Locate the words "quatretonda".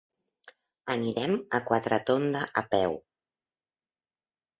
1.67-2.41